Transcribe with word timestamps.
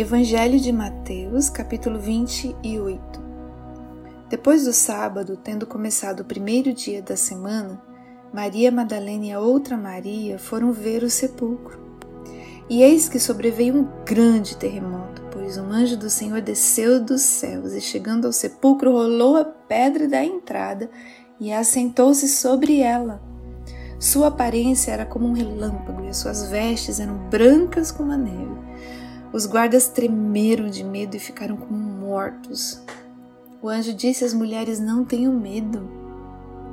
Evangelho 0.00 0.60
de 0.60 0.70
Mateus, 0.70 1.50
capítulo 1.50 1.98
28. 1.98 3.20
Depois 4.30 4.64
do 4.64 4.72
sábado, 4.72 5.36
tendo 5.36 5.66
começado 5.66 6.20
o 6.20 6.24
primeiro 6.24 6.72
dia 6.72 7.02
da 7.02 7.16
semana, 7.16 7.82
Maria 8.32 8.70
Madalena 8.70 9.24
e 9.24 9.32
a 9.32 9.40
outra 9.40 9.76
Maria 9.76 10.38
foram 10.38 10.72
ver 10.72 11.02
o 11.02 11.10
sepulcro. 11.10 11.80
E 12.70 12.80
eis 12.80 13.08
que 13.08 13.18
sobreveio 13.18 13.74
um 13.74 13.88
grande 14.04 14.56
terremoto, 14.56 15.20
pois 15.32 15.58
um 15.58 15.68
anjo 15.68 15.96
do 15.96 16.08
Senhor 16.08 16.40
desceu 16.42 17.02
dos 17.02 17.22
céus 17.22 17.72
e, 17.72 17.80
chegando 17.80 18.26
ao 18.26 18.32
sepulcro, 18.32 18.92
rolou 18.92 19.36
a 19.36 19.44
pedra 19.44 20.06
da 20.06 20.24
entrada 20.24 20.88
e 21.40 21.52
assentou-se 21.52 22.28
sobre 22.28 22.78
ela. 22.78 23.20
Sua 23.98 24.28
aparência 24.28 24.92
era 24.92 25.04
como 25.04 25.26
um 25.26 25.32
relâmpago 25.32 26.04
e 26.04 26.08
as 26.08 26.18
suas 26.18 26.48
vestes 26.48 27.00
eram 27.00 27.18
brancas 27.28 27.90
como 27.90 28.12
a 28.12 28.16
neve. 28.16 28.58
Os 29.32 29.44
guardas 29.44 29.88
tremeram 29.88 30.68
de 30.68 30.82
medo 30.82 31.16
e 31.16 31.18
ficaram 31.18 31.56
como 31.56 31.78
mortos. 31.78 32.82
O 33.60 33.68
anjo 33.68 33.92
disse 33.92 34.24
às 34.24 34.32
mulheres: 34.32 34.80
Não 34.80 35.04
tenham 35.04 35.32
medo. 35.32 35.88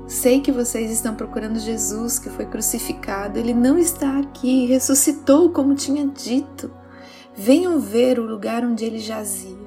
Sei 0.07 0.39
que 0.39 0.51
vocês 0.51 0.91
estão 0.91 1.15
procurando 1.15 1.59
Jesus 1.59 2.19
que 2.19 2.29
foi 2.29 2.45
crucificado. 2.45 3.39
Ele 3.39 3.53
não 3.53 3.77
está 3.77 4.19
aqui, 4.19 4.67
ressuscitou 4.67 5.49
como 5.49 5.75
tinha 5.75 6.05
dito. 6.07 6.71
Venham 7.35 7.79
ver 7.79 8.19
o 8.19 8.25
lugar 8.25 8.63
onde 8.63 8.85
ele 8.85 8.99
jazia. 8.99 9.65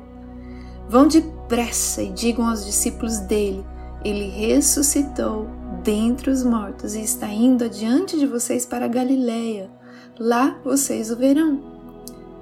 Vão 0.88 1.06
depressa 1.06 2.02
e 2.02 2.10
digam 2.10 2.48
aos 2.48 2.64
discípulos 2.64 3.18
dele: 3.18 3.64
Ele 4.02 4.28
ressuscitou 4.28 5.46
dentre 5.82 6.30
os 6.30 6.42
mortos 6.42 6.94
e 6.94 7.02
está 7.02 7.28
indo 7.28 7.64
adiante 7.64 8.18
de 8.18 8.26
vocês 8.26 8.64
para 8.64 8.86
a 8.86 8.88
Galileia. 8.88 9.70
Lá 10.18 10.58
vocês 10.64 11.10
o 11.10 11.16
verão. 11.16 11.77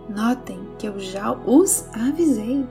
Notem 0.08 0.68
que 0.78 0.86
eu 0.86 0.98
já 0.98 1.32
os 1.32 1.84
avisei. 1.92 2.64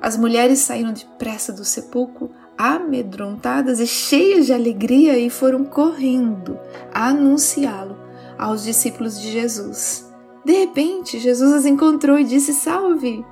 As 0.00 0.16
mulheres 0.16 0.60
saíram 0.60 0.92
depressa 0.92 1.52
do 1.52 1.64
sepulcro, 1.64 2.30
amedrontadas 2.56 3.80
e 3.80 3.86
cheias 3.86 4.46
de 4.46 4.52
alegria, 4.52 5.18
e 5.18 5.28
foram 5.28 5.64
correndo 5.64 6.58
anunciá-lo 6.92 7.98
aos 8.38 8.62
discípulos 8.62 9.20
de 9.20 9.30
Jesus. 9.30 10.10
De 10.44 10.52
repente, 10.52 11.18
Jesus 11.18 11.52
as 11.52 11.66
encontrou 11.66 12.18
e 12.18 12.24
disse: 12.24 12.54
Salve! 12.54 13.24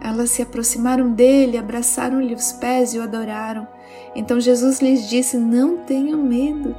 Elas 0.00 0.30
se 0.30 0.42
aproximaram 0.42 1.12
dele, 1.12 1.56
abraçaram-lhe 1.56 2.34
os 2.34 2.52
pés 2.52 2.92
e 2.92 2.98
o 2.98 3.02
adoraram. 3.02 3.66
Então 4.14 4.38
Jesus 4.38 4.80
lhes 4.80 5.08
disse: 5.08 5.38
Não 5.38 5.78
tenham 5.78 6.22
medo. 6.22 6.76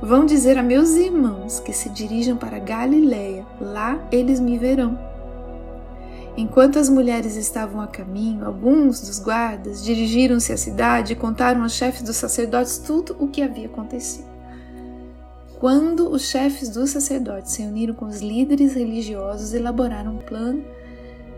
Vão 0.00 0.26
dizer 0.26 0.58
a 0.58 0.62
meus 0.62 0.90
irmãos 0.90 1.58
que 1.58 1.72
se 1.72 1.88
dirijam 1.88 2.36
para 2.36 2.58
Galiléia, 2.58 3.46
lá 3.58 4.06
eles 4.12 4.38
me 4.38 4.58
verão. 4.58 4.98
Enquanto 6.36 6.78
as 6.78 6.90
mulheres 6.90 7.34
estavam 7.34 7.80
a 7.80 7.86
caminho, 7.86 8.44
alguns 8.44 9.00
dos 9.00 9.18
guardas 9.18 9.82
dirigiram-se 9.82 10.52
à 10.52 10.56
cidade 10.58 11.14
e 11.14 11.16
contaram 11.16 11.62
aos 11.62 11.72
chefes 11.72 12.02
dos 12.02 12.16
sacerdotes 12.16 12.76
tudo 12.76 13.16
o 13.18 13.26
que 13.26 13.40
havia 13.40 13.66
acontecido. 13.66 14.26
Quando 15.58 16.10
os 16.10 16.28
chefes 16.28 16.68
dos 16.68 16.90
sacerdotes 16.90 17.52
se 17.52 17.62
reuniram 17.62 17.94
com 17.94 18.04
os 18.04 18.20
líderes 18.20 18.74
religiosos, 18.74 19.54
elaboraram 19.54 20.16
um 20.16 20.18
plano, 20.18 20.62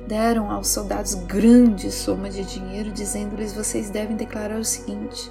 deram 0.09 0.51
aos 0.51 0.67
soldados 0.67 1.15
grande 1.15 1.93
soma 1.93 2.29
de 2.29 2.43
dinheiro, 2.43 2.91
dizendo-lhes: 2.91 3.53
Vocês 3.53 3.89
devem 3.89 4.17
declarar 4.17 4.59
o 4.59 4.65
seguinte 4.65 5.31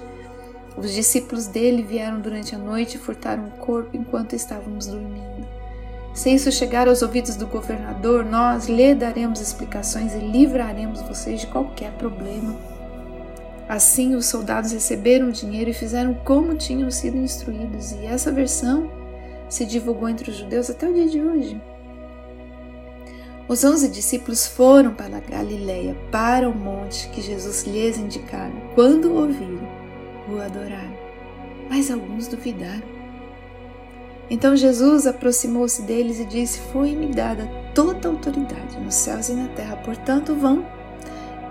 os 0.80 0.92
discípulos 0.92 1.46
dele 1.46 1.82
vieram 1.82 2.20
durante 2.20 2.54
a 2.54 2.58
noite 2.58 2.96
e 2.96 3.00
furtaram 3.00 3.46
o 3.46 3.50
corpo 3.58 3.96
enquanto 3.96 4.34
estávamos 4.34 4.86
dormindo. 4.86 5.46
Se 6.14 6.30
isso 6.30 6.50
chegar 6.50 6.88
aos 6.88 7.02
ouvidos 7.02 7.36
do 7.36 7.46
governador, 7.46 8.24
nós 8.24 8.66
lhe 8.66 8.94
daremos 8.94 9.40
explicações 9.40 10.14
e 10.14 10.18
livraremos 10.18 11.00
vocês 11.02 11.40
de 11.40 11.46
qualquer 11.46 11.92
problema. 11.92 12.56
Assim, 13.68 14.14
os 14.14 14.26
soldados 14.26 14.72
receberam 14.72 15.28
o 15.28 15.32
dinheiro 15.32 15.70
e 15.70 15.74
fizeram 15.74 16.14
como 16.14 16.54
tinham 16.56 16.90
sido 16.90 17.18
instruídos, 17.18 17.92
e 17.92 18.06
essa 18.06 18.32
versão 18.32 18.90
se 19.48 19.64
divulgou 19.64 20.08
entre 20.08 20.30
os 20.30 20.36
judeus 20.36 20.70
até 20.70 20.88
o 20.88 20.94
dia 20.94 21.08
de 21.08 21.20
hoje. 21.20 21.60
Os 23.46 23.64
onze 23.64 23.88
discípulos 23.88 24.46
foram 24.46 24.94
para 24.94 25.16
a 25.16 25.20
Galileia, 25.20 25.96
para 26.10 26.48
o 26.48 26.54
monte 26.54 27.08
que 27.08 27.22
Jesus 27.22 27.64
lhes 27.64 27.96
indicara. 27.96 28.52
Quando 28.74 29.06
o 29.06 29.22
ouviram, 29.22 29.68
o 30.30 30.40
adoraram, 30.40 30.96
mas 31.68 31.90
alguns 31.90 32.28
duvidaram. 32.28 32.98
Então 34.30 34.54
Jesus 34.54 35.06
aproximou-se 35.06 35.82
deles 35.82 36.20
e 36.20 36.24
disse: 36.24 36.60
Foi-me 36.72 37.06
dada 37.06 37.48
toda 37.74 38.08
a 38.08 38.10
autoridade 38.10 38.78
nos 38.78 38.94
céus 38.94 39.28
e 39.28 39.32
na 39.32 39.48
terra, 39.48 39.76
portanto, 39.76 40.34
vão, 40.34 40.66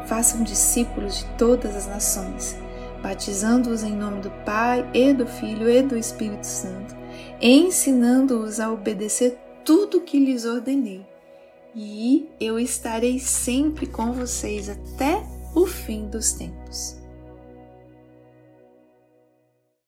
façam 0.06 0.44
discípulos 0.44 1.20
de 1.20 1.26
todas 1.38 1.76
as 1.76 1.88
nações, 1.88 2.56
batizando-os 3.02 3.84
em 3.84 3.96
nome 3.96 4.22
do 4.22 4.30
Pai 4.46 4.88
e 4.94 5.14
do 5.14 5.26
Filho 5.26 5.70
e 5.70 5.82
do 5.82 5.98
Espírito 5.98 6.46
Santo, 6.46 6.96
ensinando-os 7.42 8.60
a 8.60 8.72
obedecer 8.72 9.38
tudo 9.66 9.98
o 9.98 10.02
que 10.02 10.20
lhes 10.20 10.46
ordenei. 10.46 11.06
E 11.76 12.30
eu 12.40 12.60
estarei 12.60 13.20
sempre 13.20 13.86
com 13.86 14.12
vocês 14.12 14.70
até 14.70 15.24
o 15.54 15.66
fim 15.66 16.08
dos 16.08 16.34
tempos. 16.34 16.98